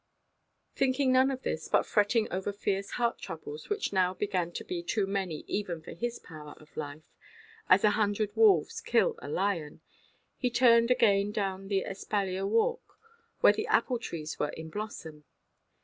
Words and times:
Thinking 0.73 1.11
none 1.11 1.29
of 1.29 1.43
this, 1.43 1.67
but 1.67 1.85
fretting 1.85 2.27
over 2.31 2.51
fierce 2.51 2.89
heart–troubles, 2.97 3.69
which 3.69 3.93
now 3.93 4.15
began 4.15 4.51
to 4.53 4.63
be 4.63 4.81
too 4.81 5.05
many 5.05 5.43
even 5.45 5.79
for 5.79 5.91
his 5.91 6.17
power 6.17 6.53
of 6.57 6.75
life—as 6.75 7.83
a 7.83 7.91
hundred 7.91 8.35
wolves 8.35 8.81
kill 8.81 9.13
a 9.19 9.29
lion—he 9.29 10.49
turned 10.49 10.89
again 10.89 11.31
down 11.31 11.67
the 11.67 11.81
espalier–walk, 11.85 12.81
where 13.41 13.53
the 13.53 13.67
apple–trees 13.67 14.39
were 14.39 14.49
in 14.49 14.71
blossom. 14.71 15.23